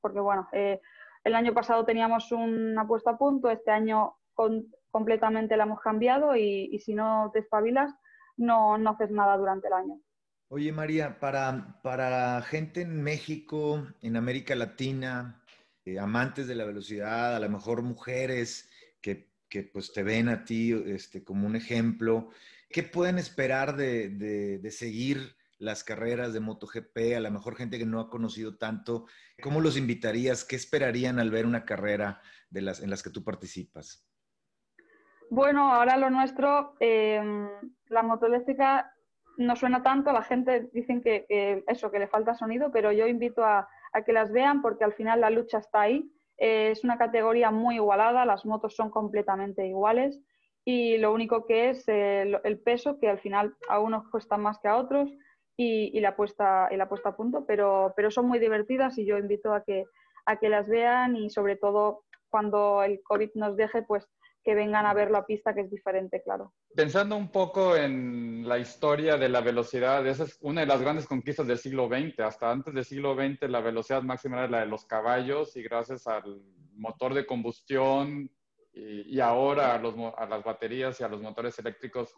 porque 0.00 0.20
bueno, 0.20 0.48
el 0.52 1.34
año 1.34 1.54
pasado 1.54 1.84
teníamos 1.84 2.32
una 2.32 2.86
puesta 2.86 3.12
a 3.12 3.18
punto, 3.18 3.48
este 3.48 3.70
año 3.70 4.16
con, 4.34 4.66
completamente 4.92 5.56
la 5.56 5.64
hemos 5.64 5.80
cambiado 5.80 6.36
y, 6.36 6.78
si 6.80 6.94
no 6.94 7.30
te 7.32 7.40
espabilas, 7.40 7.92
no, 8.36 8.78
no 8.78 8.90
haces 8.90 9.10
nada 9.10 9.36
durante 9.36 9.68
el 9.68 9.72
año. 9.72 10.00
Oye, 10.48 10.70
María, 10.72 11.18
para, 11.18 11.80
para 11.82 12.42
gente 12.42 12.82
en 12.82 13.02
México, 13.02 13.86
en 14.02 14.16
América 14.16 14.54
Latina, 14.54 15.42
eh, 15.84 15.98
amantes 15.98 16.46
de 16.46 16.54
la 16.54 16.64
velocidad, 16.64 17.34
a 17.34 17.40
lo 17.40 17.48
mejor 17.48 17.82
mujeres 17.82 18.70
que, 19.00 19.32
que 19.48 19.62
pues 19.62 19.92
te 19.92 20.02
ven 20.02 20.28
a 20.28 20.44
ti 20.44 20.72
este, 20.72 21.24
como 21.24 21.46
un 21.46 21.56
ejemplo, 21.56 22.28
¿qué 22.68 22.82
pueden 22.82 23.18
esperar 23.18 23.76
de, 23.76 24.10
de, 24.10 24.58
de 24.58 24.70
seguir 24.70 25.36
las 25.62 25.84
carreras 25.84 26.32
de 26.32 26.40
MotoGP, 26.40 27.16
a 27.16 27.20
lo 27.20 27.30
mejor 27.30 27.56
gente 27.56 27.78
que 27.78 27.86
no 27.86 28.00
ha 28.00 28.10
conocido 28.10 28.56
tanto, 28.56 29.06
¿cómo 29.40 29.60
los 29.60 29.76
invitarías? 29.76 30.44
¿Qué 30.44 30.56
esperarían 30.56 31.20
al 31.20 31.30
ver 31.30 31.46
una 31.46 31.64
carrera 31.64 32.20
de 32.50 32.62
las, 32.62 32.80
en 32.80 32.90
las 32.90 33.02
que 33.02 33.10
tú 33.10 33.22
participas? 33.22 34.04
Bueno, 35.34 35.72
ahora 35.72 35.96
lo 35.96 36.10
nuestro, 36.10 36.74
eh, 36.78 37.18
la 37.86 38.02
motoeléctrica 38.02 38.92
no 39.38 39.56
suena 39.56 39.82
tanto, 39.82 40.12
la 40.12 40.22
gente 40.22 40.68
dicen 40.74 41.00
que, 41.00 41.24
eso, 41.68 41.90
que 41.90 41.98
le 41.98 42.06
falta 42.06 42.34
sonido, 42.34 42.70
pero 42.70 42.92
yo 42.92 43.06
invito 43.06 43.42
a, 43.42 43.66
que 44.04 44.12
las 44.12 44.30
vean 44.30 44.60
porque 44.60 44.84
al 44.84 44.92
final 44.92 45.22
la 45.22 45.30
lucha 45.30 45.56
está 45.56 45.80
ahí. 45.80 46.12
Eh, 46.36 46.72
es 46.72 46.84
una 46.84 46.98
categoría 46.98 47.50
muy 47.50 47.76
igualada, 47.76 48.26
las 48.26 48.44
motos 48.44 48.76
son 48.76 48.90
completamente 48.90 49.66
iguales 49.66 50.20
y 50.66 50.98
lo 50.98 51.14
único 51.14 51.46
que 51.46 51.70
es 51.70 51.88
el, 51.88 52.38
el 52.44 52.58
peso, 52.60 52.98
que 52.98 53.08
al 53.08 53.18
final 53.18 53.54
a 53.70 53.78
unos 53.78 54.06
cuesta 54.10 54.36
más 54.36 54.58
que 54.58 54.68
a 54.68 54.76
otros 54.76 55.08
y, 55.56 55.96
y, 55.96 56.00
la, 56.00 56.14
puesta, 56.14 56.68
y 56.70 56.76
la 56.76 56.90
puesta 56.90 57.08
a 57.08 57.16
punto, 57.16 57.46
pero, 57.46 57.94
pero 57.96 58.10
son 58.10 58.28
muy 58.28 58.38
divertidas 58.38 58.98
y 58.98 59.06
yo 59.06 59.16
invito 59.16 59.54
a 59.54 59.64
que, 59.64 59.86
a 60.26 60.36
que 60.36 60.50
las 60.50 60.68
vean 60.68 61.16
y 61.16 61.30
sobre 61.30 61.56
todo 61.56 62.04
cuando 62.28 62.82
el 62.82 63.00
COVID 63.02 63.30
nos 63.34 63.56
deje, 63.56 63.80
pues 63.82 64.06
que 64.42 64.54
vengan 64.54 64.86
a 64.86 64.94
ver 64.94 65.10
la 65.10 65.24
pista, 65.24 65.54
que 65.54 65.62
es 65.62 65.70
diferente, 65.70 66.22
claro. 66.22 66.52
Pensando 66.74 67.16
un 67.16 67.30
poco 67.30 67.76
en 67.76 68.46
la 68.46 68.58
historia 68.58 69.16
de 69.16 69.28
la 69.28 69.40
velocidad, 69.40 70.06
esa 70.06 70.24
es 70.24 70.38
una 70.40 70.62
de 70.62 70.66
las 70.66 70.80
grandes 70.80 71.06
conquistas 71.06 71.46
del 71.46 71.58
siglo 71.58 71.88
XX. 71.88 72.20
Hasta 72.20 72.50
antes 72.50 72.74
del 72.74 72.84
siglo 72.84 73.14
XX 73.14 73.48
la 73.48 73.60
velocidad 73.60 74.02
máxima 74.02 74.38
era 74.38 74.48
la 74.48 74.60
de 74.60 74.66
los 74.66 74.84
caballos 74.84 75.56
y 75.56 75.62
gracias 75.62 76.06
al 76.06 76.42
motor 76.74 77.14
de 77.14 77.26
combustión 77.26 78.30
y, 78.72 79.20
ahora 79.20 79.74
a 79.74 80.26
las 80.26 80.44
baterías 80.44 80.98
y 81.00 81.04
a 81.04 81.08
los 81.08 81.20
motores 81.20 81.58
eléctricos 81.58 82.16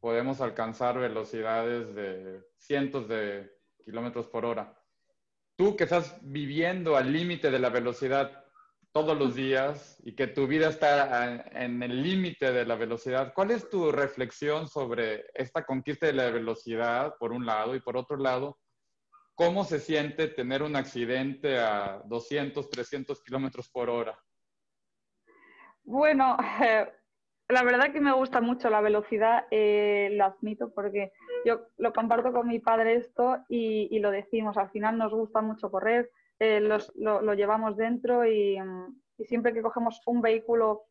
podemos 0.00 0.40
alcanzar 0.40 0.98
velocidades 0.98 1.94
de 1.94 2.42
cientos 2.56 3.08
de 3.08 3.52
kilómetros 3.84 4.26
por 4.26 4.44
hora. 4.44 4.76
Tú 5.54 5.76
que 5.76 5.84
estás 5.84 6.18
viviendo 6.22 6.96
al 6.96 7.12
límite 7.12 7.50
de 7.50 7.58
la 7.58 7.68
velocidad, 7.68 8.41
todos 8.92 9.18
los 9.18 9.34
días 9.34 9.98
y 10.04 10.14
que 10.14 10.26
tu 10.26 10.46
vida 10.46 10.68
está 10.68 11.46
en 11.64 11.82
el 11.82 12.02
límite 12.02 12.52
de 12.52 12.66
la 12.66 12.76
velocidad. 12.76 13.32
¿Cuál 13.34 13.50
es 13.50 13.68
tu 13.70 13.90
reflexión 13.90 14.68
sobre 14.68 15.24
esta 15.34 15.64
conquista 15.64 16.06
de 16.06 16.12
la 16.12 16.30
velocidad, 16.30 17.14
por 17.18 17.32
un 17.32 17.46
lado, 17.46 17.74
y 17.74 17.80
por 17.80 17.96
otro 17.96 18.18
lado, 18.18 18.58
cómo 19.34 19.64
se 19.64 19.80
siente 19.80 20.28
tener 20.28 20.62
un 20.62 20.76
accidente 20.76 21.58
a 21.58 22.02
200, 22.04 22.68
300 22.68 23.22
kilómetros 23.22 23.70
por 23.70 23.88
hora? 23.88 24.18
Bueno, 25.84 26.36
la 27.48 27.62
verdad 27.64 27.92
que 27.92 28.00
me 28.00 28.12
gusta 28.12 28.42
mucho 28.42 28.68
la 28.68 28.82
velocidad, 28.82 29.46
eh, 29.50 30.10
lo 30.12 30.26
admito, 30.26 30.70
porque 30.74 31.12
yo 31.46 31.62
lo 31.78 31.94
comparto 31.94 32.30
con 32.30 32.46
mi 32.46 32.58
padre 32.58 32.96
esto 32.96 33.38
y 33.48 33.98
lo 34.00 34.10
decimos, 34.10 34.58
al 34.58 34.70
final 34.70 34.98
nos 34.98 35.12
gusta 35.12 35.40
mucho 35.40 35.70
correr 35.70 36.10
eh, 36.42 36.58
los, 36.58 36.92
lo, 36.96 37.22
lo, 37.22 37.34
llevamos 37.34 37.76
dentro 37.76 38.26
y, 38.26 38.58
y, 39.16 39.24
siempre 39.26 39.52
que 39.52 39.62
cogemos 39.62 40.00
un 40.06 40.20
vehículo, 40.20 40.86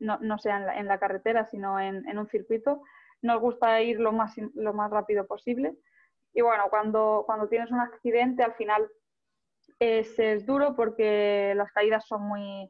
no, 0.00 0.18
no 0.20 0.36
sea 0.36 0.56
en 0.56 0.66
la, 0.66 0.78
en 0.80 0.88
la, 0.88 0.98
carretera, 0.98 1.46
sino 1.46 1.78
en, 1.78 2.08
en, 2.08 2.18
un 2.18 2.26
circuito, 2.26 2.82
nos 3.22 3.40
gusta 3.40 3.80
ir 3.82 4.00
lo 4.00 4.10
más, 4.10 4.34
lo 4.54 4.74
más 4.74 4.90
rápido 4.90 5.24
posible. 5.24 5.76
Y 6.34 6.40
bueno, 6.40 6.64
cuando, 6.70 7.22
cuando 7.24 7.48
tienes 7.48 7.70
un 7.70 7.78
accidente, 7.78 8.42
al 8.42 8.54
final 8.54 8.84
es, 9.78 10.18
es 10.18 10.44
duro 10.44 10.74
porque 10.74 11.52
las 11.54 11.70
caídas 11.70 12.04
son 12.08 12.22
muy... 12.22 12.68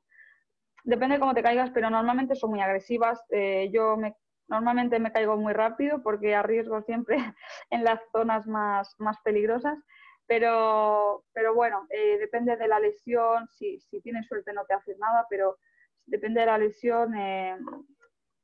Depende 0.84 1.14
de 1.14 1.20
cómo 1.20 1.32
te 1.32 1.42
caigas, 1.42 1.70
pero 1.70 1.88
normalmente 1.88 2.34
son 2.34 2.50
muy 2.50 2.60
agresivas. 2.60 3.18
Eh, 3.30 3.70
yo 3.72 3.96
me, 3.96 4.14
normalmente 4.46 4.98
me 4.98 5.10
caigo 5.10 5.38
muy 5.38 5.54
rápido 5.54 6.02
porque 6.02 6.34
arriesgo 6.34 6.82
siempre 6.82 7.16
en 7.70 7.82
las 7.82 7.98
zonas 8.12 8.46
más, 8.46 8.94
más 8.98 9.16
peligrosas 9.24 9.78
pero, 10.26 11.24
pero 11.32 11.54
bueno, 11.54 11.86
eh, 11.90 12.18
depende 12.18 12.56
de 12.56 12.68
la 12.68 12.80
lesión, 12.80 13.48
si, 13.48 13.80
si, 13.80 14.00
tienes 14.00 14.26
suerte 14.26 14.52
no 14.52 14.64
te 14.64 14.74
haces 14.74 14.98
nada, 14.98 15.26
pero 15.30 15.58
depende 16.04 16.40
de 16.40 16.46
la 16.46 16.58
lesión, 16.58 17.14
eh, 17.14 17.56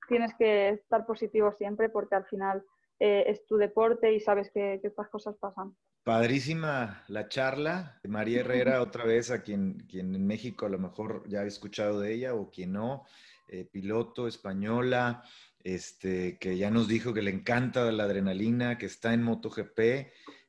tienes 0.09 0.35
que 0.35 0.71
estar 0.71 1.07
positivo 1.07 1.53
siempre 1.53 1.89
porque 1.89 2.15
al 2.15 2.25
final 2.27 2.65
eh, 2.99 3.25
es 3.27 3.47
tu 3.47 3.57
deporte 3.57 4.13
y 4.13 4.21
sabes 4.21 4.51
que, 4.53 4.79
que, 4.81 4.89
estas 4.89 5.09
cosas 5.09 5.37
pasan. 5.37 5.77
Padrísima 6.05 7.05
la 7.09 7.29
charla. 7.29 8.01
María 8.05 8.41
Herrera, 8.41 8.83
otra 8.83 9.05
vez, 9.05 9.31
a 9.31 9.43
quien, 9.43 9.81
quien 9.89 10.15
en 10.15 10.27
México 10.27 10.67
a 10.67 10.69
lo 10.71 10.79
mejor 10.79 11.29
ya 11.29 11.41
ha 11.41 11.47
escuchado 11.47 12.01
de 12.01 12.13
ella 12.13 12.35
o 12.35 12.51
quien 12.51 12.73
no, 12.73 13.05
eh, 13.49 13.65
piloto 13.65 14.29
española, 14.29 15.23
este, 15.65 16.39
que 16.39 16.57
ya 16.57 16.71
nos 16.71 16.89
dijo 16.89 17.15
que 17.15 17.23
le 17.23 17.31
encanta 17.31 17.91
la 17.93 18.05
adrenalina, 18.05 18.79
que 18.79 18.87
está 18.87 19.15
en 19.15 19.23
MotoGP 19.23 19.79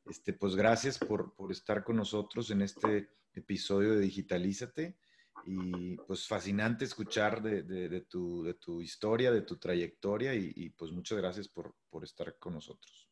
este, 0.05 0.33
pues 0.33 0.55
gracias 0.55 0.97
por, 0.97 1.33
por, 1.33 1.51
estar 1.51 1.83
con 1.83 1.95
nosotros 1.95 2.51
en 2.51 2.61
este 2.61 3.09
episodio 3.33 3.91
de 3.91 4.01
Digitalízate 4.01 4.97
y 5.45 5.97
pues 5.97 6.27
fascinante 6.27 6.85
escuchar 6.85 7.41
de, 7.41 7.63
de, 7.63 7.89
de, 7.89 8.01
tu, 8.01 8.43
de 8.43 8.53
tu, 8.53 8.81
historia, 8.81 9.31
de 9.31 9.41
tu 9.41 9.57
trayectoria 9.57 10.33
y, 10.33 10.51
y 10.55 10.69
pues 10.69 10.91
muchas 10.91 11.17
gracias 11.17 11.47
por, 11.47 11.73
por, 11.89 12.03
estar 12.03 12.37
con 12.37 12.53
nosotros. 12.53 13.09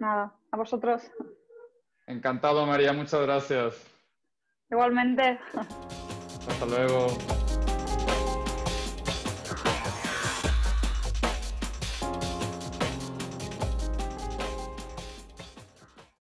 Nada, 0.00 0.34
a 0.50 0.56
vosotros. 0.56 1.02
Encantado 2.06 2.66
María, 2.66 2.92
muchas 2.92 3.22
gracias. 3.22 3.86
Igualmente. 4.70 5.38
Hasta 6.48 6.66
luego. 6.66 7.39